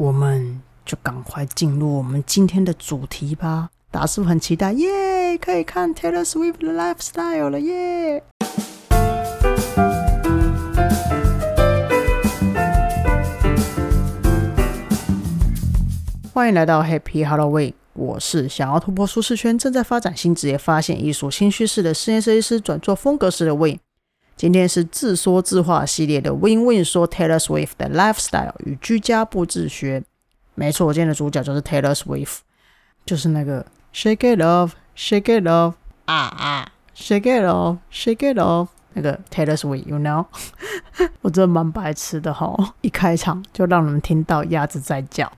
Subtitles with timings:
[0.00, 3.68] 我们就赶快进入我们今天的主题吧。
[3.90, 4.72] 大家是不是很期待？
[4.74, 8.22] 耶，可以看 Taylor Swift 的 lifestyle 了耶！
[16.32, 23.80] 欢迎来到 Happy Halloween，我是想要突破舒适圈、正在发展新职业、发现艺术新趋势的室内设计师，转做风格师的 Win。
[24.38, 30.00] 今天是自说自话系列的 Win Win 说 Taylor Swift 的 lifestyle 与居家布置学。
[30.54, 32.36] 没错，今天的主角就是 Taylor Swift，
[33.04, 35.74] 就是那个 Shake It Off，Shake It Off
[36.04, 40.26] 啊啊，Shake It Off，Shake It Off 那个 Taylor Swift，You know，
[41.22, 45.32] 我真的蛮白痴的哈，一开场就让人听到鸭子在叫。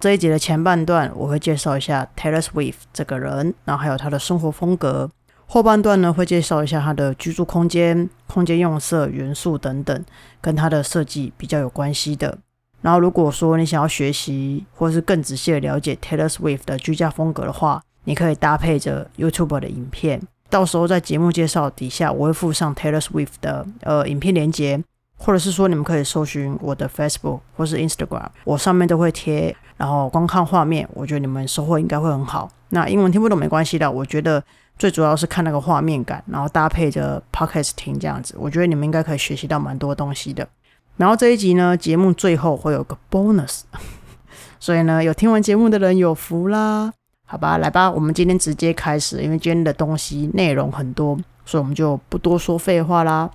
[0.00, 5.08] 这一集的前半段我会介绍一下 Taylor Swift 这个人，然后还有他的生活风格。
[5.52, 10.04] 后半段呢会介绍一下它的居住空间、空间用色、元素等等，
[10.40, 12.38] 跟它的设计比较有关系的。
[12.82, 20.22] 然后如果说你想要学习或是更仔细的了解 Taylor Swift 的居家风格的话，你可以搭配着 YouTube 的影片。
[20.48, 24.80] 到时候在节目介绍底下我会附上 Taylor Swift 的呃影片连接，
[25.16, 29.56] 或者是说你们可以搜寻我的 Facebook 或是 Instagram，我上面都会贴。
[29.76, 32.48] 然后光看画面，我觉得你们收获应该会很好。
[32.68, 34.40] 那英文听不懂没关系的，我觉得
[34.80, 40.48] 最主要是看那个画面感，然后搭配着 podcast 听这样子，我觉得你们应该可以学习到蛮多东西的。
[40.96, 43.60] 然后这一集呢，节目最后会有个 bonus，
[44.58, 46.90] 所以呢，有听完节目的人有福啦。
[47.26, 53.30] 好吧，来吧，我们今天直接开始，因为今天的东西内容很多，所以我们就不多说废话啦。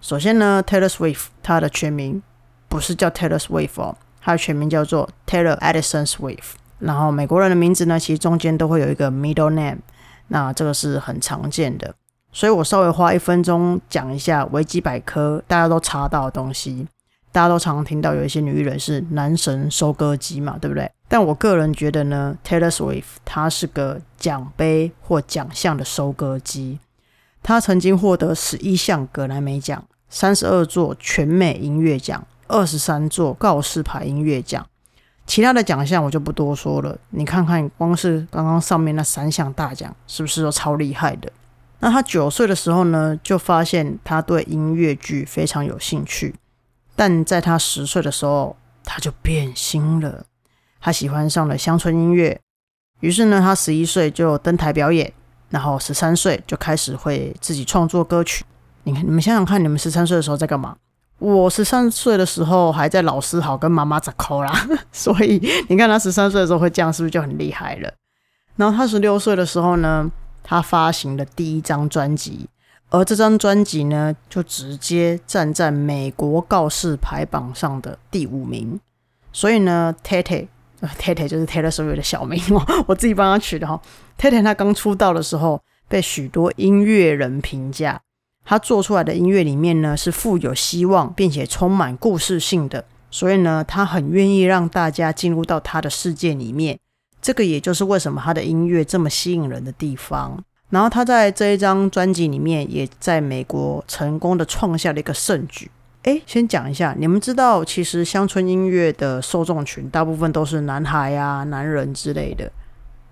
[0.00, 2.22] 首先呢，Taylor Swift 他的全名
[2.68, 3.94] 不是叫 Taylor Swift 哦。
[4.22, 9.78] 它的全名叫做 Taylor Edison Swift，然后美国人的名字呢，其实中间都会有一个 middle name，
[10.28, 11.94] 那这个是很常见的，
[12.32, 16.86] 所以我稍微花一分钟讲一下维基百科大家都查到的东西。
[17.32, 20.90] 大家都常常听到有一些女艺人是男神收割机嘛，对不对？
[21.06, 26.78] 但我个人觉得呢，Taylor Swift 她是个奖杯或奖项的收割机，
[27.42, 32.26] 她曾经获得十一项格莱美奖，三十二座全美音乐奖。
[32.48, 34.64] 二十三座告示牌音乐奖，
[35.26, 36.96] 其他的奖项我就不多说了。
[37.10, 41.32] 你看看，光是刚刚上面那三项大奖，是不是都超厉害的？
[41.80, 46.34] 那他九岁的时候呢，就发现他对音乐剧非常有兴趣。
[46.94, 50.24] 但在他十岁的时候，他就变心了，
[50.80, 52.40] 他喜欢上了乡村音乐。
[53.00, 55.12] 于是呢，他十一岁就登台表演，
[55.50, 58.44] 然后十三岁就开始会自己创作歌曲。
[58.84, 60.76] 你看，你们想想看，你们十三岁的时候在干嘛？
[61.18, 64.52] 我十三岁的时候还在老师好跟妈妈咋抠啦，
[64.92, 67.90] 所以你看他十三岁的时候会这样，是不是就很厉害了？
[68.56, 70.10] 然后他十六岁的时候呢，
[70.42, 72.48] 他发行了第一张专辑，
[72.90, 78.78] 而这张专辑呢，就直接站在美国告示排榜上的第五名。
[79.32, 83.80] 所以呢，Tate，Tate 就是 Taylor Swift 的小名哦， 我自己帮他取的哈。
[84.18, 88.00] Tate 他刚出道的时候，被许多音乐人评价。
[88.46, 96.78] 他做出来的音乐里面呢，是富有希望，并且充满故事性的，所以呢，他很愿意让大家进入到他的世界里面。
[97.20, 100.42] 这个也就是为什么他的音乐这么吸引人的地方。
[100.70, 105.70] 然后他在这一张专辑里面，也在美国成功的创下了一个盛举。
[106.04, 112.50] 诶，先讲一下，你们知道，其实乡村音乐的受众群大部分都是男孩啊、男人之类的。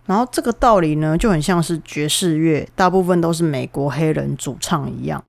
[0.07, 5.25] 然后这个道理呢，就很像是爵士乐，大部分都是美国黑人主唱一样。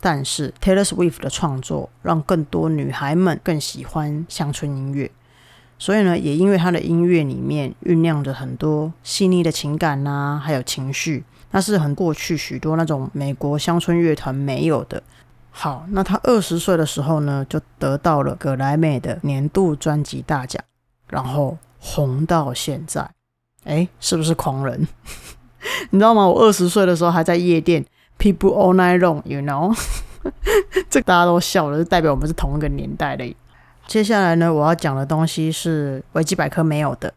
[0.00, 5.10] 但是 Taylor Swift 的创作让更多女孩们更喜欢乡村音乐，
[5.78, 15.02] 所以呢，也因为她的音乐里面酝酿着很多细腻的情感呐，还有情绪，那是很过去许多那种美国乡村乐团没有的。
[15.50, 20.62] 好，那她二十岁的时候呢，就得到了格莱美的年度专辑大奖，
[21.08, 23.10] 然后红到现在。
[23.68, 24.88] 哎，是不是狂人？
[25.90, 26.26] 你知道吗？
[26.26, 27.84] 我二十岁的时候还在夜店
[28.18, 29.76] ，People all night long，you know？
[30.88, 33.36] 这大家都笑了，就代表我们是同一个年代的。
[33.86, 37.12] 接下来呢，我要讲的东西是维基百科没有的。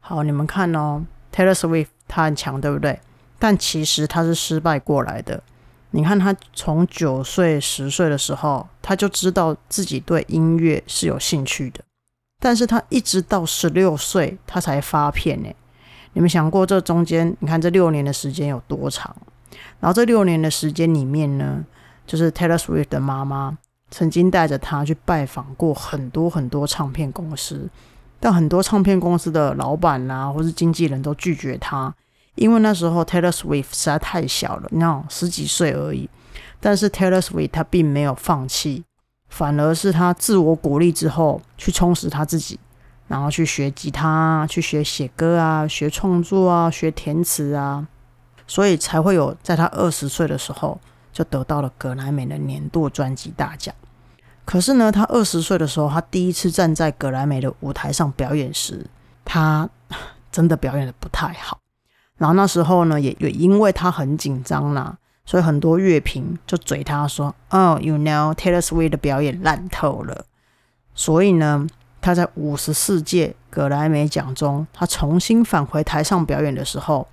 [0.00, 1.04] 好，你们看哦
[1.34, 2.98] ，Taylor Swift 他很强，对不对？
[3.38, 5.42] 但其实他是失败过来的。
[5.90, 11.82] 你看他从九岁、十岁的时候，他就知道自己对音乐是有兴趣的，
[12.40, 15.48] 但是他一直到十六岁，他才发片呢。
[16.14, 19.14] 你们想过这中间，你看这六年的时间有多长？
[19.80, 21.64] 然后这六年的时间里面呢，
[22.06, 23.58] 就是 Taylor Swift 的妈妈
[23.90, 27.68] 曾经带着他去拜访过很多很多唱片公司，
[28.20, 31.94] 但很多唱片公司的老板啊，或是经纪人都拒绝他，
[32.36, 36.08] 因为那时候 Taylor Swift 实在太小了，你知道，十几岁而已。
[36.60, 38.84] 但是 Taylor Swift 他并没有放弃，
[39.28, 42.58] 反而是他自我鼓励之后去充实他自己。
[43.08, 47.86] 然后去学吉他，去学写歌啊，学创作啊，学填词啊，
[48.46, 50.80] 所以才会有在他二十岁的时候
[51.12, 53.74] 就得到了格莱美的年度专辑大奖。
[54.44, 58.86] 可是呢，他二十岁的时候，他第一次站在格莱美的舞台上表演时，
[59.24, 59.68] 他
[60.32, 61.58] 真的表演的不太好。
[62.16, 70.24] 然后那时候呢，也也因为他很紧张啦，所以很多乐评就嘴他说：“哦，You know Taylor Swift 的表演烂透了。”
[70.94, 71.66] 所以呢，
[72.02, 77.08] 他在五十四届格莱美奖中，他重新返回台上表演的时候，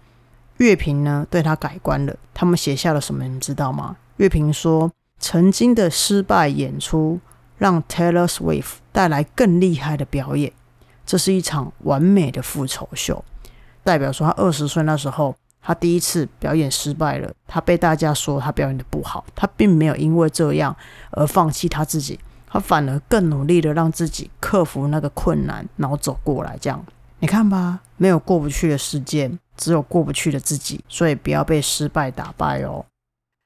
[0.57, 2.13] 乐评呢对他改观了。
[2.33, 3.23] 他们写下了什么？
[3.23, 3.95] 你知道吗？
[4.17, 4.91] 乐评说。
[5.21, 7.19] 曾经的失败演出
[7.57, 10.49] 让 Taylor Swift 带来更厉害的表演，
[11.05, 13.21] 这是一场完美的复仇秀。
[13.83, 20.73] 代表说，他二十岁那时候，他第一次表演失败了，他被大家说他表演的不好，他并没有因为这样
[21.11, 22.17] 而放弃他自己，
[22.49, 26.57] 他反而更努力的让自己克服那个困难，然后走过来。
[26.59, 26.83] 这样，
[27.19, 30.83] 你看吧，没有过不去的事件，只有过不去的自己。
[30.89, 32.85] 所以不要被失败打败哦。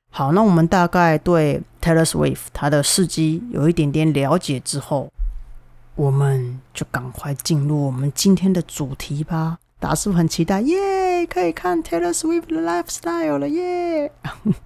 [0.10, 5.12] 好，那我们大概对 Taylor Swift 他的事迹有一点点了解之后，
[5.96, 9.58] 我们就赶快进入我们今天的主题吧。
[9.80, 10.62] 大叔很期待？
[10.62, 14.10] 耶，可以看 Taylor Swift 的 lifestyle 了耶！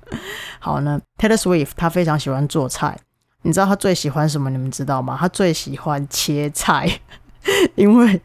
[0.59, 2.99] 好呢，Taylor Swift 他非常喜欢做菜，
[3.43, 4.49] 你知道他最喜欢什么？
[4.49, 5.15] 你们知道吗？
[5.19, 6.99] 他最喜欢切菜，
[7.75, 8.21] 因为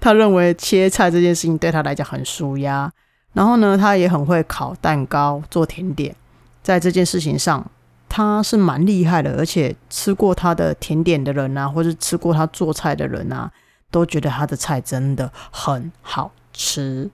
[0.00, 2.90] 他认为切菜这件事情对他来讲很舒压。
[3.32, 6.14] 然后呢，他也很会烤蛋糕、做甜点。
[6.62, 7.68] 在这件事情上，
[8.08, 13.50] 他是蛮厉害的，而且吃过他的甜点的人啊，或者吃过他做菜的人啊，
[13.90, 17.10] 都觉得他的菜真的很好吃。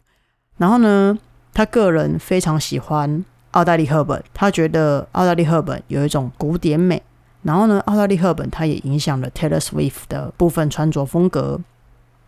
[0.58, 1.18] 然后呢，
[1.54, 7.02] 他个人非常喜欢奥黛丽·赫本，他觉得奥黛丽·赫本有一种古典美。
[7.42, 11.60] 然后呢，奥黛丽·赫本她也影响了 Taylor Swift 的部分穿着风格。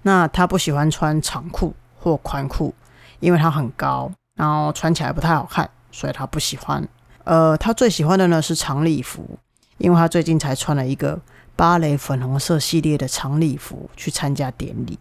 [0.02, 2.74] 那她不喜欢穿长裤或宽裤，
[3.20, 6.86] 因为他很高，然后穿起来不太好看，所以她不喜欢。
[7.24, 9.38] 呃，她最喜欢的呢是长礼服，
[9.78, 11.20] 因为她最近才穿了一个
[11.54, 14.98] 芭蕾粉红色系列的长礼服去参加典礼。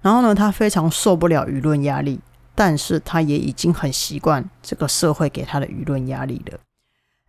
[0.00, 2.20] 然后呢，他非常受不了舆论压力，
[2.54, 6.58] 但是他也已经很习惯这个社会给他的舆论压力了。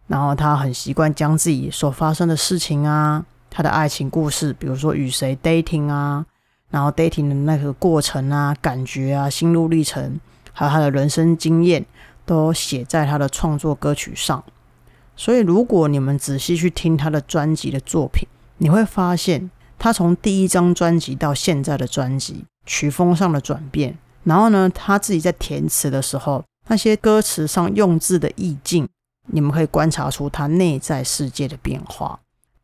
[0.09, 6.25] 然后他很习惯将自己所发生的事情啊，他的爱情故事，比如说与谁 dating 啊，
[6.69, 10.19] 然后 dating 的那个过程啊、感觉啊、心路历程，
[10.51, 11.85] 还有他的人生经验。
[12.25, 14.43] 都写在他的创作歌曲上，
[15.15, 18.27] 所以如果你们仔细去听他的专辑的作品，
[18.59, 28.87] 你会发现他从第一张专辑到现在的专辑曲风上的转变，然后呢，他自己在填词的时候，那些歌词上用字的意境，
[29.31, 32.19] 你们可以观察出他内在世界的变化。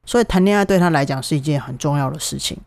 [0.05, 2.57] 所以谈恋爱对他来讲是一件很重要的事情，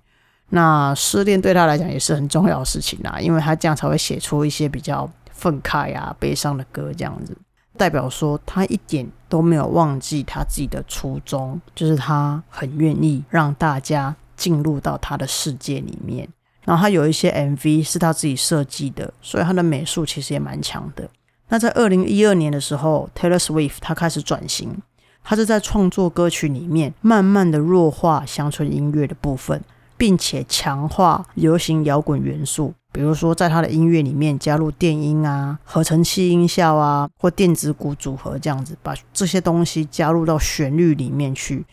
[0.49, 5.09] 那失恋对他来讲也是很重要的事情啊，因为他这样才会写出一些比较。
[5.31, 7.33] 愤慨啊，悲伤的歌这样子，
[7.77, 16.29] 代表说他一点都没有忘记他自己的初衷，就是他很愿意让大家进入到他的世界里面。
[16.65, 21.09] 然后他有一些 MV 是他自己设计的，所以他的美术其实也蛮强的。
[21.49, 24.77] 那在二零一二年的时候，Taylor Swift 他开始转型，
[25.25, 29.63] 他是在创作歌曲里面慢慢的弱化乡村音乐的部分，
[29.97, 32.75] 并且强化流行摇滚元素。
[32.93, 41.65] 比如说，在他的音乐里面加入电音啊、合成器音效啊，或电子鼓组合这样子，把这些东西加入到旋律里面去，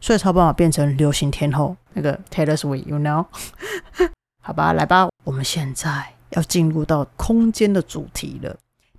[0.00, 3.26] 所以才有办法变成流行天后那个 Taylor Swift，you know？
[4.40, 8.56] 好吧，来吧，我们现在要进入到空间的主题了。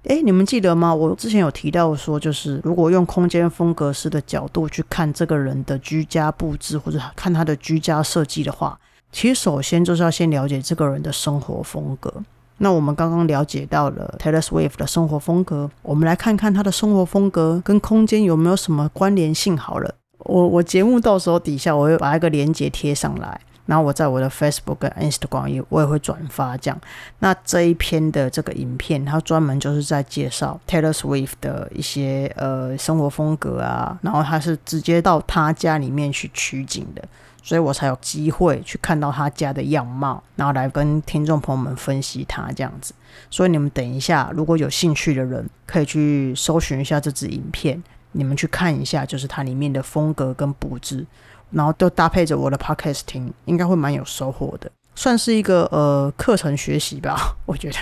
[0.10, 0.93] 哎，你们记得吗？
[0.93, 8.77] 我之前有提到说，就是如果用空间风格师的角度去看这个人的居家布置，或者看他的居家设计的话。
[9.13, 12.12] 其实，首先就是要先了解这个人的生活风格。
[12.57, 19.57] 那我们刚刚了解到了 Taylor Swift 的生活风格，我们来看看他的生活风格跟空间有没有什么关联性。
[19.57, 26.82] 好了，我我节目到时候底下我会把一个链接贴上来，然后我在我的 Facebook 跟 Instagram 也我也会转发这样。
[27.20, 37.03] 那这一篇的这个影片，它专门就是在介绍 Taylor Swift 的一些呃生活风格啊，然后他是直接到他家里面去取景的。
[37.46, 42.93] 所以我才有机会去看到他家的样貌，然后来跟听众朋友们分析他这样子。
[43.29, 51.05] 所以你们等一下，如果有兴趣的人，可以去搜寻一下这支影片，你们去看一下，就是它里面的风格跟布置，
[51.53, 57.77] 然后都搭配着我的 podcast 听，应该会蛮有收获的，算是一个呃课程学习吧， 我觉得。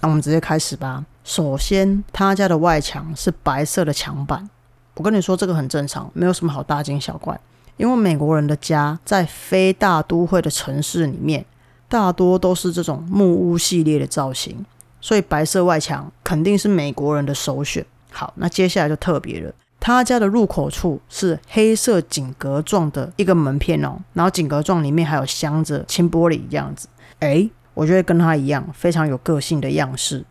[0.00, 1.04] 那我们直接开始吧。
[1.22, 4.50] 首先，他家的外墙是白色的墙板，
[4.94, 7.38] 我跟你说这个很正常，没有什么好大惊小怪。
[7.76, 11.44] 因为美国人的家在非大都会的城市里面，
[11.88, 14.66] 大多都是这种木屋系列的造型，
[15.00, 17.84] 所以白色外墙肯定是美国人的首选。
[18.10, 19.52] 好，那接下来就特别了，
[19.84, 26.86] 他家的入口处是黑色井格状的一个门片哦，然后井格状里面还有镶着轻玻璃这样子。
[27.18, 30.24] 诶，我觉得跟他一样，非常有个性的样式。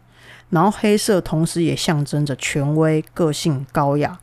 [0.52, 4.18] 然后黑色同时也象征着权威、个性、高雅。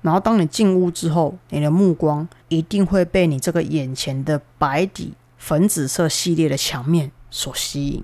[0.00, 8.02] 然后当你进屋之后，你的目光一定会被你这个眼前的白底粉紫色系列的墙面所吸引。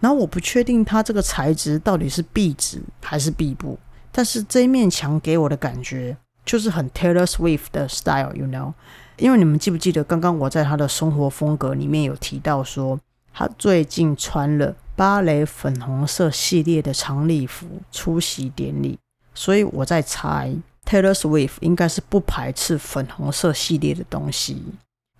[0.00, 3.78] 然后我不确定它这个材质到底是壁纸还是壁布，
[4.18, 8.72] 但是这一面墙给我的感觉就是很 Taylor Swift 的 style，you know？
[9.16, 12.98] 因为你们记不记得刚刚我在他的生活风格里面有提到说，
[13.32, 14.74] 他最近穿了。
[14.96, 18.98] 芭蕾粉红色系列的长礼服出席典礼，
[19.32, 20.52] 所以我在猜
[20.84, 24.60] Taylor Swift 应该是不排斥粉红色系列的东西。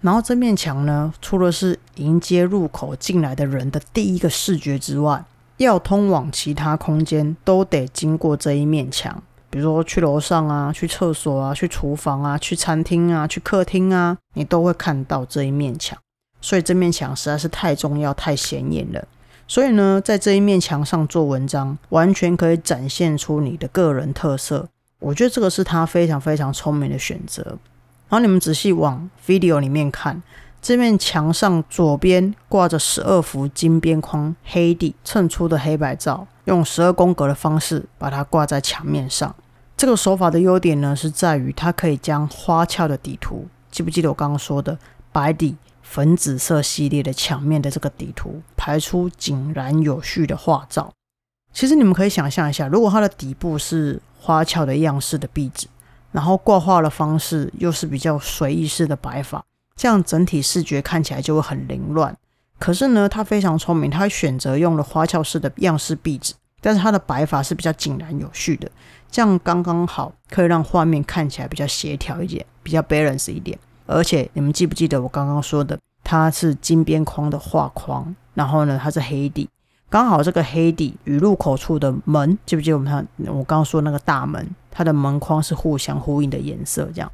[0.01, 5.25] 然后这面墙呢，除了是迎接入口进来的人的第一个视觉之外，
[5.59, 9.23] 要通往其他空间都得经过这一面墙。
[9.51, 15.99] 比如说去楼上啊，去厕所啊，去厨房啊，去餐厅啊，去客厅啊，你都会看到这一面墙。
[16.41, 19.07] 所以这面墙实在是太重要、太显眼了。
[19.47, 24.69] 所以呢，在这一面墙上做文章，完全可以展现出你的个人特色。
[25.01, 27.43] 我觉得这个是他非常非常聪明的选择。
[28.11, 30.23] 然后你们仔细往 video 里面看，
[30.61, 39.35] 这面墙上左边挂着十二幅金边框、黑底衬出的黑白照，用十二宫格的方式把它挂在墙面上。
[39.77, 44.79] 这个手法的优点呢，是在于它可以将花俏的底图，记不记得我刚刚说的
[45.13, 45.57] 白底？
[45.91, 50.93] 粉紫色系列的墙面的这个底图排出井然有序的画照。
[51.51, 55.67] 其实你们可以想象一下，如果它的底部是花俏的样式的壁纸，
[56.13, 59.43] 然后挂画的方式又是比较随意式的摆法，
[59.79, 62.15] 这样整体视觉看起来就会很凌乱。
[62.59, 68.69] 可是呢，他非常聪明，他选择用了花俏式的样式壁纸，但是它的摆法是比较井然有序的，
[69.09, 73.57] 这样刚刚好可以让画面看起来比较协调一点，比较 balance 一点。
[73.87, 79.49] 而且你们记不记得我刚刚说的，它是金边框的画框，然后呢，它是黑底，
[79.89, 87.11] 刚好这个黑底与入口处的门，记不记得我们看我刚刚说那个大门，它的门框是互相呼应的颜色，这样。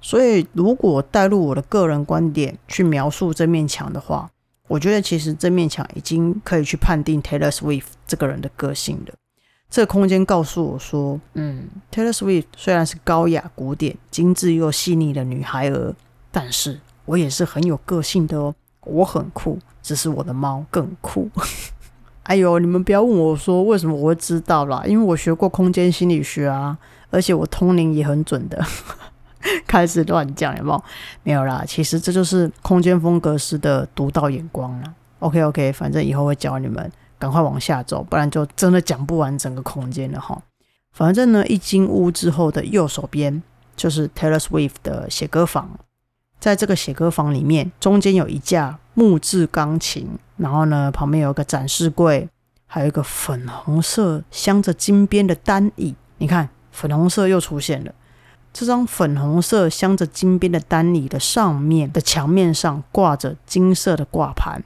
[0.00, 4.30] 所以如果带入我的个人观点去描述这面墙的话，
[4.68, 9.14] 我觉得其实这面墙已经可以去判定 Taylor Swift 这个人的个性了。
[9.68, 15.94] 这个空间告诉我说，嗯，Taylor Swift 虽然是高雅、古典、精致又细腻的女孩儿。
[16.32, 18.54] 但是我也是很有个性的哦，
[18.86, 21.28] 我很酷，只是我的猫更酷。
[22.22, 26.78] 哎呦，你们不要问我说为什么我会知道啦，因为我学过空间心理学啊，
[27.10, 28.64] 而且我通灵也很准的。
[29.66, 30.84] 开始乱讲有没有？
[31.22, 34.94] 没有啦，其实这就是空间风格师的独到眼光啦。
[35.20, 40.40] OK OK，反正以后会教你们，赶快往下走，不然就真的讲不完整个空间了哈。
[40.92, 43.42] 反正呢，一进屋之后的右手边
[43.76, 45.78] 就是 Taylor Swift 的写歌房。
[46.38, 52.28] 在这个写歌房里面，中间有一架木质钢琴，然后呢，旁边有一个展示柜，
[52.66, 55.94] 还有一个粉红色镶着金边的单椅。
[56.16, 57.92] 你看，粉红色又出现了。
[58.52, 64.62] 这张粉红色镶着金边的单椅的上面的墙面上挂着金色的挂盘，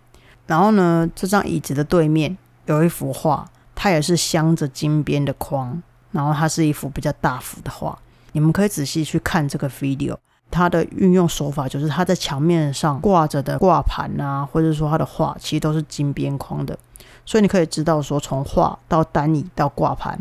[0.47, 2.37] 然后呢，这张椅子的对面
[2.67, 7.99] 有一幅画，它也是镶着金边的框，然后它是一幅比较大幅的画。
[8.33, 10.17] 你们可以仔细去看这个 video。
[10.51, 16.79] 它的运用手法就是，它在墙面上挂着的挂盘啊，或者说它的画，其实都是金边框的，
[17.25, 20.17] 所以你可以知道说，从画到单椅到挂盘，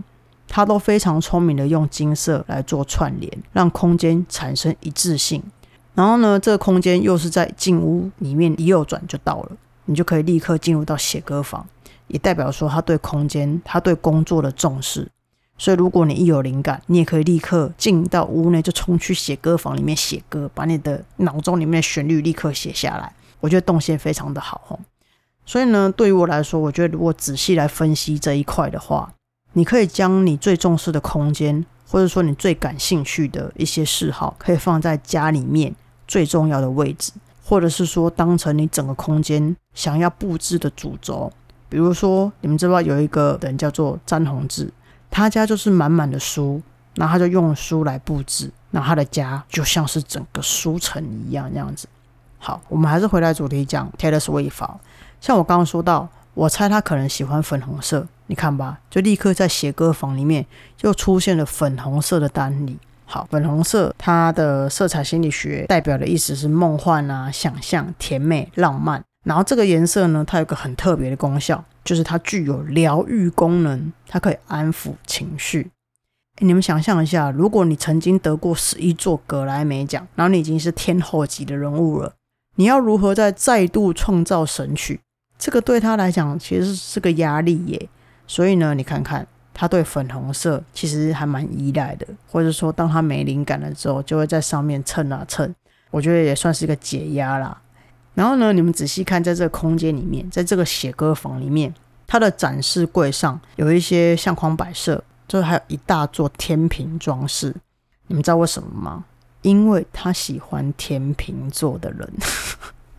[0.56, 5.42] 它都非常聪明的用金色来做串联，让空间产生一致性。
[5.96, 9.52] 然后呢，这个空间又是在进屋里面一右转就到了，
[9.86, 11.66] 你就可以立刻进入到写歌房，
[12.06, 15.10] 也代表说他对空间、他对工作的重视。
[15.58, 23.12] 所以，如果你一有灵感，你也可以立刻进到屋内，就冲去写歌房里面写歌，把你的脑中里面的旋律立刻写下来。
[23.40, 24.80] 我觉得动线非常的好哦。
[25.48, 29.12] 所以呢，对于我来说，我觉得如果仔细来分析这一块的话，
[29.54, 35.74] 你可以将你最重视的空间，或者说你最感兴趣的一些嗜好，可以放在家里面
[36.08, 37.12] 最重要的位置，
[37.44, 41.32] 或者是说当成你整个空间想要布置的主轴。
[41.70, 44.72] 比如说，你们知道有一个人叫做詹宏志。
[45.10, 46.62] 他家就是满满的书，
[46.96, 51.88] 那他就用书来布置，那他的家就像是整个书城一样这样子。
[52.40, 54.68] 好，我们还是回来主题讲 Taylor Swift。
[55.22, 60.46] 像我刚刚说到，我猜他可能喜欢粉红色，你看吧，就立刻在写歌房里面
[60.82, 62.80] 又出现了粉红色的单里。
[63.06, 69.04] 好，粉红色它的色彩心理学代表的意思是梦幻啊、想象、甜美、浪漫。
[69.24, 75.70] 然后这个颜色呢，它有个很特别的功效，就是它具有疗愈功能，它可以安抚情绪。
[76.40, 82.16] 你们想象一下，如果你曾经得过十一座格莱美奖，然后你已经是天后级的人物了，
[82.56, 85.00] 你要如何再再度创造神曲？
[85.44, 87.90] 这个对他来讲其实是个压力耶。
[88.26, 95.54] 所以呢，你看看他对粉红色其实还蛮依赖的，或者说当他没灵感了之后，就会在上面蹭啊蹭。
[95.92, 97.62] 我觉得也算是一个解压啦。
[98.14, 101.74] 然后呢，你们仔细看，在这个空间里面，在这个写歌房里面，
[102.08, 107.54] 它的展示柜上有一些相框摆设，就还有一大座天平装饰。
[108.08, 109.04] 你们知道为什么吗？
[109.42, 112.10] 因为他喜欢天秤座的人。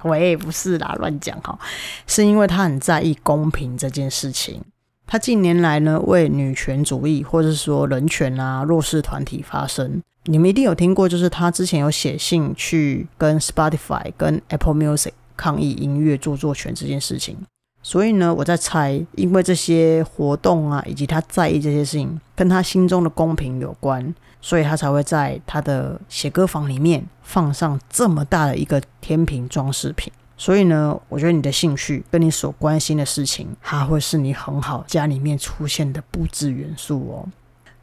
[0.05, 1.59] 喂，不是啦，乱讲哈，
[2.07, 4.63] 是因为他很在意公平这件事情。
[5.07, 10.03] 他近年来呢，为女权主义或者说人权啊、弱势团体发声。
[10.25, 17.37] 你们一定有听过，就是他之前有写信去跟 Spotify、跟 Apple Music 抗议音乐著作权这件事情。
[17.87, 30.11] 所以呢，我在猜，因为这些活动啊，以及他在意这些事情，跟他心中的公平有关，所以他才会在他的写歌房里面放上这么大的一个天平装饰品。
[30.39, 37.29] 所以呢，我觉得你的兴趣跟你所关心的事情，它会是你很好家里面出现的布置元素哦。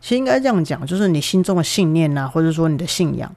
[0.01, 3.31] 其实应该这样讲，就是你心中的信念呐，或者说你的信仰，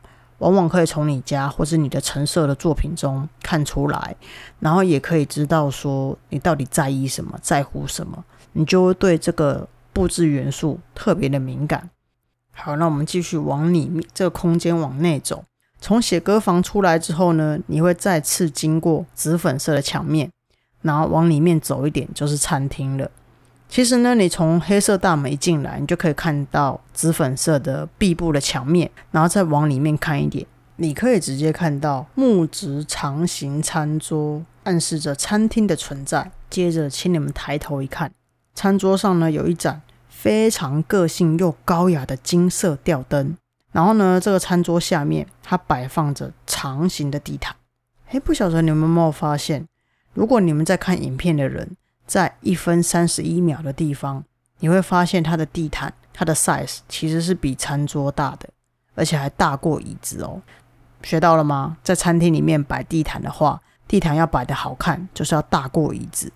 [0.45, 4.15] 往往可以从你家或是你的陈设的作品中看出来，
[4.61, 8.23] 然后也可以知道说你到底在意什么，在乎什么，
[8.53, 11.89] 你就会对这个布置元素特别的敏感。
[12.53, 15.43] 好，那我们继续往里面这个空间往内走，
[15.81, 20.31] 从写歌房出来之后呢，你会再次经过紫粉色的墙面，
[20.83, 23.11] 然后往里面走一点就是餐厅了。
[23.75, 36.31] 其实呢，你从黑色大门一进来，你就可以看到紫粉色的壁布的墙面，然后再往里面看一点，你可以直接看到木质长形餐桌，暗示着餐厅的存在。
[36.49, 38.13] 接着，请你们抬头一看，
[38.55, 43.37] 餐桌上呢有一盏非常个性又高雅的金色吊灯，
[43.73, 47.57] 然后呢，这个餐桌下面它摆放着长形的地毯。
[48.07, 49.67] 嘿，不晓得你们有没有发现，
[50.13, 51.77] 如果你们在看影片的人。
[52.07, 54.25] 在一分三十一秒的地方，
[54.59, 58.49] 你会发现它的地毯，它的 size 其实是比餐桌大的，
[58.95, 60.43] 而且还大过椅子哦。
[61.03, 61.77] 学到了吗？
[61.83, 66.33] 在餐厅里面摆地毯的话，地毯要摆的好看，就是要大过椅子。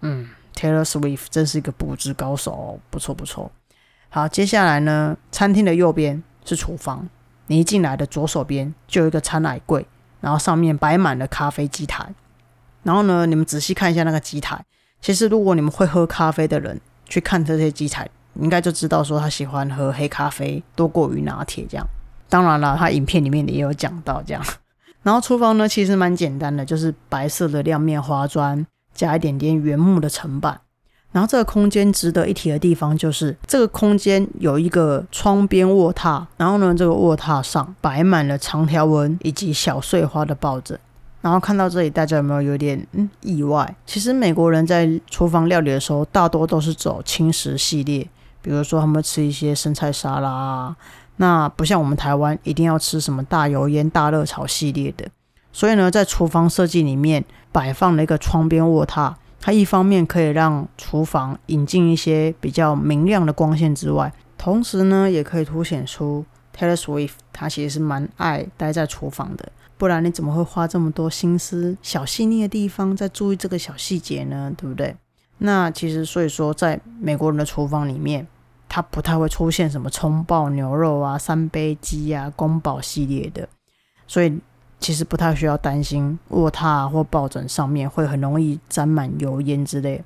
[0.00, 3.50] 嗯，Taylor Swift 真是一个布置高手哦，不错不错。
[4.08, 7.08] 好，接下来呢，餐厅的右边是厨房，
[7.46, 9.86] 你一进来的左手边就有一个餐奶柜，
[10.20, 12.12] 然后上面摆满了咖啡机台。
[12.82, 14.62] 然后呢，你们仔细看一下那个机台。
[15.00, 21.86] 其实，如果你们会喝咖啡的人去看这些机台，应该就知道说他喜欢喝黑咖啡多过于拿铁这样。
[22.28, 24.42] 当然了，他影片里面也有讲到这样。
[25.02, 30.60] 然后厨房呢，其实蛮简单的，就是白色的亮面花砖加一点点原木的层板。
[31.12, 40.78] 然后这个空间值得一提的地方就是，这个空间有一个窗边卧榻，然后呢，这个卧榻上摆满了长条纹以及小碎花的抱枕。
[41.20, 43.76] 然后看到这里，大家有没有有点嗯意外？
[43.84, 48.08] 其实美国人在厨房料理的时候，大多都是走轻食系列，
[48.40, 50.76] 比如说他们吃一些生菜沙拉啊。
[51.16, 55.06] 那不像我们台湾，一定要吃什么大油烟大热炒系列的。
[55.52, 66.24] 所以呢，在厨房设计里面摆放了一个窗边卧榻，它一方面可以让厨房引进一些比较明亮的光线之外，同时呢，也可以凸显出
[66.56, 69.52] Taylor Swift 他其实是蛮爱待在厨房的。
[69.80, 74.52] 不然你怎么会花这么多心思、小细腻的地方在注意这个小细节呢？
[74.54, 74.94] 对不对？
[75.38, 78.26] 那其实所以说，在美国人的厨房里面，
[78.68, 83.48] 它不太会出现什么葱爆牛肉啊、三杯鸡啊、宫保系列的，
[84.06, 84.38] 所以
[84.78, 90.04] 其实不太需要担心卧榻或抱枕上面会很容易沾满油烟之类。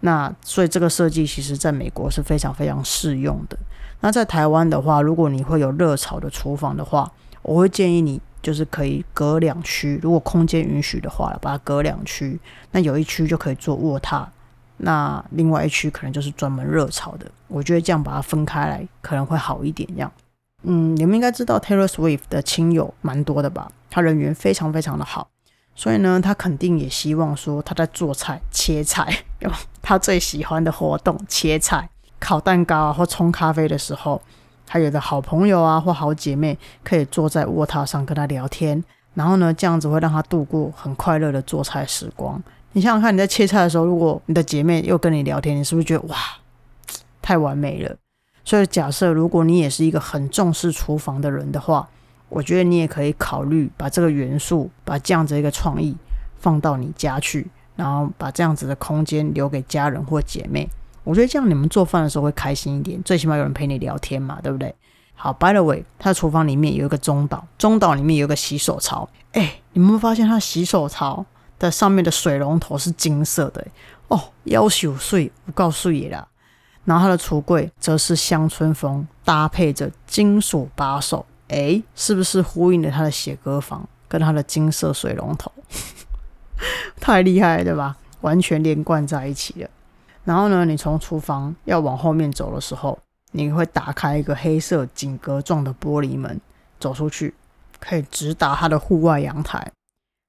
[0.00, 3.58] 那所以这个设计其实在美国是非常非常适用的。
[4.00, 8.18] 那在台湾的话，如果你会有热炒的厨房的话，我会建议你。
[8.42, 12.38] 就是可以隔两区，如果空间允许的话，把它隔两区。
[12.72, 14.26] 那有一区就可以做卧榻，
[14.78, 17.30] 那另外一区可能就是专门热炒的。
[17.46, 19.88] 我觉得这样把它分开来可能会好一点。
[19.94, 20.12] 这样，
[20.64, 23.70] 嗯，你们应该知道 Taylor Swift 的亲友蛮多的吧？
[23.88, 25.28] 他人缘非常非常的好，
[25.74, 29.24] 所以呢，他肯定也希望说他在做菜、切菜，
[29.80, 34.20] 他最喜欢的活动——切菜、烤蛋糕啊，或冲咖啡的时候。
[34.72, 38.82] 还有的好朋友啊，或好姐妹可以坐在卧榻上跟他聊天，
[39.12, 42.42] 然后呢，这样子会让他度过很快乐的做菜时光。
[42.72, 46.16] 你想想看，你在切菜的时候，如果你的姐妹又跟你聊天，你是不是觉得哇，
[47.20, 47.94] 太完美了？
[48.46, 51.86] 所以假设如果你也是一个很重视厨房的人的话，
[52.30, 55.94] 我觉得你也可以考虑把这个元素，把这样子一个创意
[56.38, 60.66] 放到你家去，然后把这样子的空间留给家人或姐妹。
[61.04, 64.74] 我觉得这样你们做饭的时候会开心一点，最起码有人陪你聊天嘛，对不对？
[65.14, 69.08] 好，By the way，他的厨房里面有一个中岛，中岛里面有一个洗手槽。
[69.32, 71.24] 哎，你们会发现他洗手槽
[71.58, 73.64] 的上面的水龙头是金色的
[74.08, 76.26] 哦，要求碎，我告诉你啦。
[76.84, 85.52] 然后他的橱柜则是乡村风，搭配着金属把手，哎，是不是呼应了他的写歌房跟他的金色水龙头？
[87.00, 87.96] 太厉害了，对吧？
[88.22, 89.70] 完全连贯在一起了。
[90.24, 92.98] 然后呢，你从厨房要往后面走的时候，
[93.32, 96.40] 你会打开一个黑色井格状的玻璃门，
[96.78, 97.34] 走出去，
[97.80, 99.72] 可以直达它的户外阳台。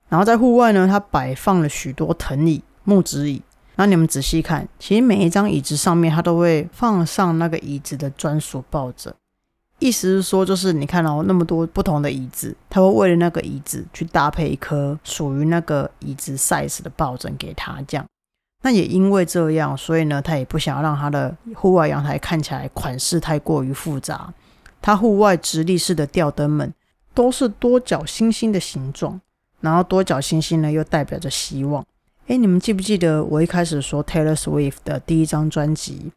[0.10, 3.42] 然后在户外呢，它摆放了许多藤椅、木质椅。
[3.76, 9.14] 那你们仔细看，其实每一张椅子上面，它都会放上那个椅子的专属抱枕。
[9.80, 18.06] 意思是说，就是你看到那么多不同的椅子，它会为了那个椅子去搭配一颗属于那个椅子 size 的抱枕给他，这样。
[18.64, 24.34] 那也因为这样，所以呢，他也不想要让他的户外阳台看起来款式太过于复杂。
[24.82, 26.74] 他户外直立式的吊灯们
[27.14, 29.20] 都是多角星星的形状，
[29.60, 31.86] 然后多角星星呢又代表着希望。
[32.28, 36.12] 哎，你们记不记得我一开始说 Taylor Swift 的第一张专辑？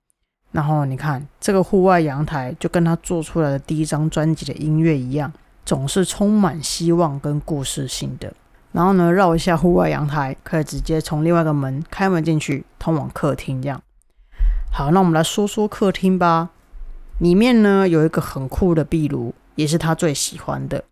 [0.53, 5.33] 然后你看这个户外阳台就跟他做出来的第一张专辑的音乐一样，
[5.65, 8.33] 总是充满希望跟故事性的。
[8.77, 13.63] 然后呢，绕一下户外阳台，可以直接从另外一个门开门进去，通往客厅。
[13.63, 13.81] 这样，
[14.71, 16.51] 好，那我们来说说客厅吧。
[17.19, 20.85] 里面呢有一个很酷的壁炉，也是他最喜欢的。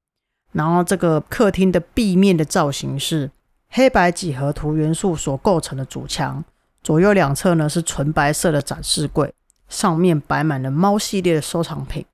[0.52, 3.30] 然后这个客厅的壁面的造型是
[3.68, 6.42] 黑白几何图元素所构成的主墙，
[6.82, 9.34] 左右两侧呢是纯白色的展示柜，
[9.68, 12.06] 上面摆满了猫系列的收藏品。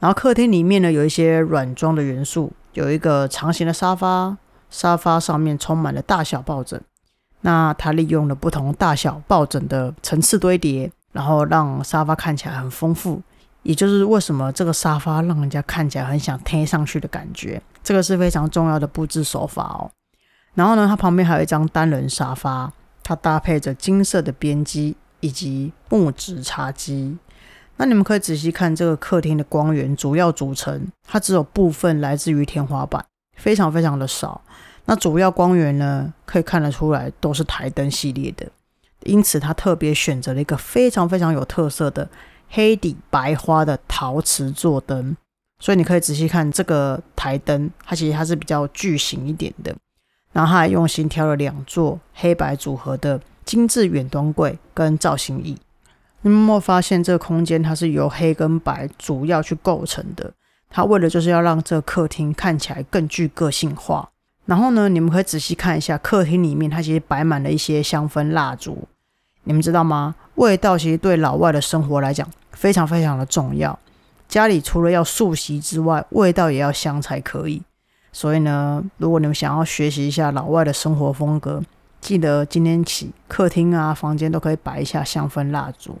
[0.00, 4.36] 然后客厅里面呢有一些软装的元素，有一个长形的沙发。
[4.70, 6.80] 沙发上面充满了大小抱枕，
[7.40, 13.22] 那他利用了不同大小抱枕的层次堆叠，然后让沙发看起来很丰富。
[13.64, 19.90] 也就是为什么这个沙发让人家看起来很想贴上去的感觉，这个是非常重要的布置手法哦。
[20.54, 27.18] 然后呢，它旁边还有一张单人沙发，它搭配着金色的边机以及木质茶几。
[27.76, 33.04] 那你们可以仔细看这个客厅的光源主要组成，它只有部分来自于天花板。
[33.38, 34.40] 非常非常的少，
[34.84, 38.46] 那主要光源呢，可以看得出来都是台灯系列的，
[39.04, 42.06] 因此他特别选择了一个非常非常有特色的
[42.48, 45.16] 黑底白花的陶瓷座灯，
[45.60, 49.74] 所以你可以仔细看这个台灯，它其实它是比较巨型一点的，
[50.32, 55.56] 然后他还用心挑了两座黑白组合的精致远端柜跟造型椅，
[56.22, 60.32] 你们有没有发现这个空间它是由黑跟白主要去构成的？
[60.70, 64.08] 他为了就是要让这个客厅看起来更具个性化，
[64.44, 68.86] 然后呢，你们可以仔细看一下客厅里面，它其实摆满了一些香氛蜡烛。
[69.44, 70.14] 你们知道吗？
[70.34, 73.78] 味道其实对老外的生活来讲非常非常的重要。
[74.28, 77.62] 家里除了要素席之外，味道也要香才可以。
[78.12, 81.62] 所以呢，如果你们想要学习一下老外的生活风格，
[82.00, 85.96] 记得今天起客厅啊、房间都可以摆一下香氛蜡烛。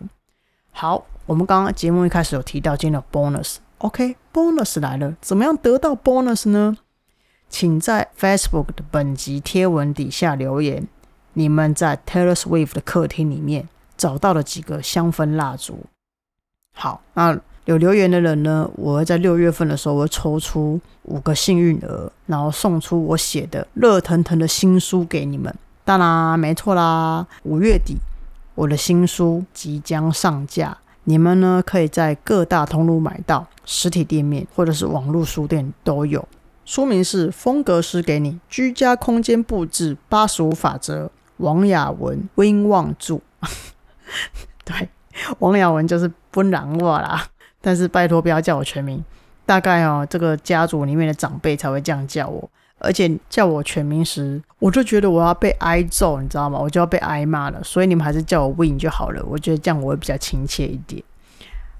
[0.72, 3.56] 好，我们刚刚节目一开始有提到今天的 bonus。
[3.78, 6.76] OK，bonus 来了，怎么样得到 bonus 呢？
[7.48, 10.86] 请在 Facebook 的本集贴文底下留言，
[11.34, 15.86] 你们在 Taylor Swift 的客厅里面找到了几个香氛蜡烛。
[16.74, 25.54] 好，那有留言的人呢，我会在六月份的时候会抽出五个幸运儿，然后送出我写的热腾腾的新书给你们。
[25.84, 27.96] 当然，没错啦，五月底
[28.54, 30.76] 我的新书即将上架。
[31.08, 36.28] 你们呢，可以在各大通路买到，实体店面或者是网络书店都有。
[36.66, 41.06] 书名是《风格师给你居家空间布置八十五法则》，
[41.38, 43.20] 王雅文、温望著。
[44.66, 44.90] 对，
[45.38, 47.24] 王雅文就是不然我啦，
[47.62, 49.02] 但是拜托不要叫我全名，
[49.46, 52.50] 大概哦，这个家族里面的长辈才会这样叫我。
[52.78, 56.58] 而且叫我全名时，我就觉得我要被挨揍，你知道吗？
[56.58, 57.62] 我就要被挨骂了。
[57.64, 59.22] 所以你们还是叫我 Win 就好了。
[59.26, 61.02] 我觉得这样我会比较亲切一点。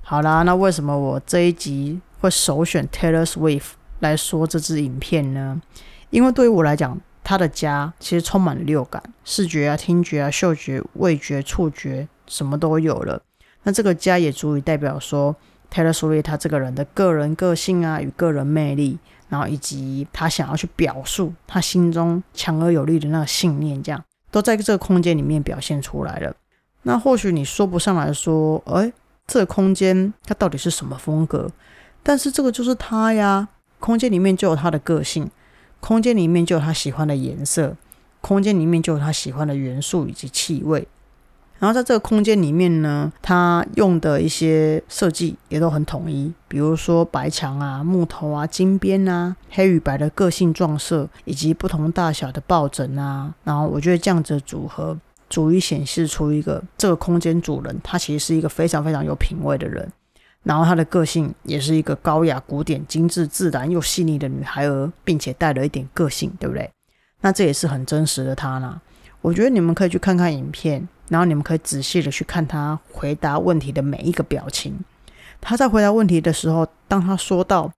[0.02, 5.60] 好啦，那为什么我这一集会首选 Taylor Swift 来说这支影片呢？
[6.10, 13.20] 因为对于我来讲，他的家其实充满了六感，视觉啊、听觉啊、嗅觉、味觉、触觉，什么都有了。
[13.64, 15.36] 那这个家也足以代表说
[15.70, 18.98] Taylor Swift 他这个人的个人个性啊与个人魅力。
[19.28, 26.34] 然后以及他想要去表述他心中强而有力的那个信念，这样都在这个空间里面表现出来了。
[26.82, 28.92] 那或许你说不上来说，哎，
[29.26, 31.50] 这个空间它到底是什么风格？
[32.02, 35.30] 但是这个就是他呀，空间里面就有他的个性，
[35.80, 37.76] 空间里面就有他喜欢的颜色，
[38.20, 40.88] 空间里面就有他喜欢的元素以及气味。
[41.58, 53.34] 然后在这个空间里面呢，他用的一些设计也都很统一，比如说白墙啊、木头啊、金边啊、黑与白的个性撞色，以及不同大小的抱枕啊。
[53.42, 54.96] 然后我觉得这样子组合，
[55.28, 59.90] 足以显示出一个这个空间主人他其实是一个非常非常有品味的人。
[60.44, 66.70] 然后他的个性也是一个高雅、古典、精致、自然又细腻的女孩儿，并且带了一点个性，对不对？
[67.20, 68.80] 那这也是很真实的她呢。
[69.20, 70.88] 我觉得你们可以去看看影片。
[71.08, 74.78] 然后你们可以仔细的去看他回答问题的每一个表情。
[75.40, 77.70] 他在回答问题的时候，当他说到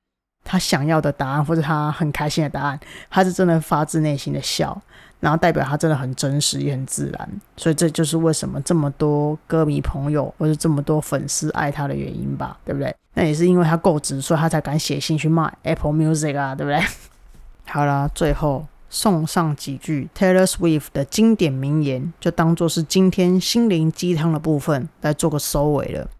[0.45, 4.81] 他想要的答案或者他很开心的答案，他是真的发自内心的笑，
[5.21, 7.29] 然后代表他真的很真实也很自然。
[7.57, 12.95] 所以这就是为什么这么多歌迷朋友或者这么多粉丝爱他的原因吧，对不对？
[13.15, 16.81] 那也是因为他够直，所以他才敢写信去骂 Apple Music 啊，对不对？
[17.67, 18.67] 好了，最后。
[18.91, 26.11] 送上几句 Taylor Swift 的经典名言，就当做是今天心灵鸡汤的部分来做个收尾了。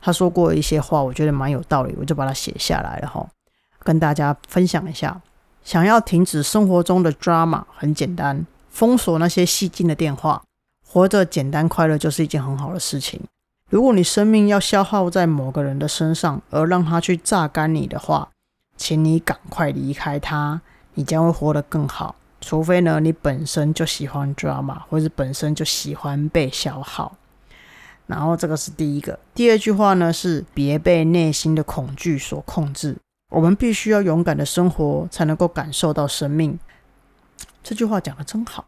[0.00, 3.26] 他说过一些话，我觉得蛮有道理，我就把它写下来了哈，
[3.80, 5.20] 跟大家分享一下。
[5.64, 10.42] 想要停止生活中的 drama，很简单，封锁那些戏精的电话，
[10.86, 13.20] 活着简单快乐就是一件很好的事情。
[13.68, 18.30] 如果你生命要消耗在某个人的身上，而让他去榨干你的话，
[18.76, 20.62] 请你赶快离开他。
[20.94, 27.16] 你将会活得更好，除非呢，你本身就喜欢 drama，或者本身就喜欢被消耗。
[28.06, 29.18] 然后这个是第一个。
[29.34, 32.96] 第二句话呢是别被内心的恐惧所控制。
[33.30, 36.58] 我们必须要勇敢的生活，才能够感受到生命。
[37.62, 38.66] 这句话讲的真好。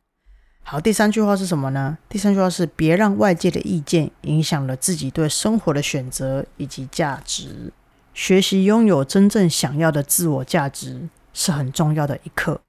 [0.62, 1.98] 好，第三句话是什么呢？
[2.08, 7.72] 第三句话是别让外界的意见影响了自己对生活的选择以及价值。
[8.14, 11.08] 学习拥有真正想要的自我价值。
[11.32, 12.60] 是很重要的一刻。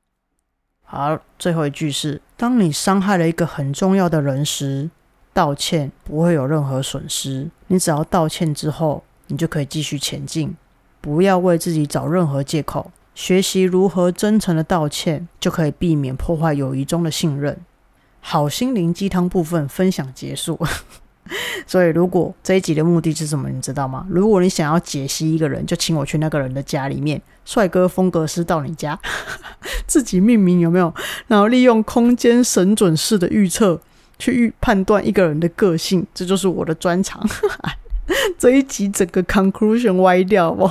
[0.84, 4.90] 好，最后一句是：当你伤害了一个很重要的人时，
[5.34, 7.50] 道歉不会有任何损失。
[7.68, 10.56] 你只要道歉之后，你就可以继续前进。
[11.02, 12.92] 不要为自己找任何借口。
[13.16, 17.60] 学习如何真诚的道歉，就可以避免破坏友谊中的信任。
[18.22, 20.60] 好心灵鸡汤部分分享结束。
[21.66, 24.06] 所以，如果这一集的目的是什么，你知道吗？
[24.10, 29.00] 如果你想要解析一个人，就请我去那个人的家里面，帅哥风格师到你家，
[29.88, 30.94] 自己命名有没有？
[31.28, 33.80] 然后利用空间神准式的预测
[34.20, 37.22] 去预判断一个人的个性，这就是我的专长。
[38.38, 40.70] 这一集整个 conclusion 歪掉不？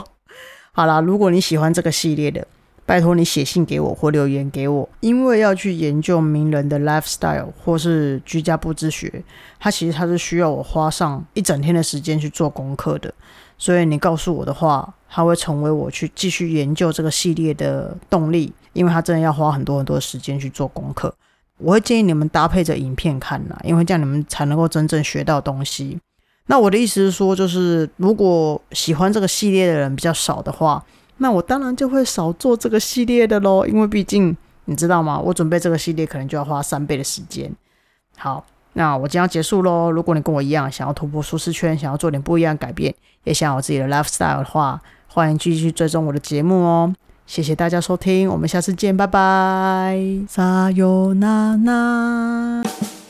[0.73, 2.47] 好啦，如果你喜欢这个系列的。
[2.85, 9.23] 拜托你写信给我或留言给我，因为要去研究名人的 lifestyle 或是居家布置学，
[9.61, 13.15] 它其实它是需要我花上一整天的时间去做功课的。
[13.57, 21.15] 所以你告诉我的话，它会成为我去继续研究这个系列的动力，因为它真的要花很多很多时间去做功课。
[21.59, 25.97] 我会建议你们搭配着影片看呐，因为这样你们才能够真正学到东西。
[26.47, 30.85] 那我的意思是说，就是如果喜欢这个系列的人比较少的话。
[31.23, 35.21] 那我当然就会少做这个系列的喽，因为毕竟你知道吗？
[35.21, 37.49] 我准备这个系列可能就要花三倍的时间。
[38.17, 39.89] 好，那我今天要结束喽。
[39.89, 46.93] 如果你跟我一样想要突破舒适圈，想要做点不一样的改变，也想要自己的 lifestyle 的话，欢迎继续追踪我的节目哦。
[47.25, 49.97] 谢谢大家收听，我们下次见，拜拜，
[50.29, 53.02] 撒由那那。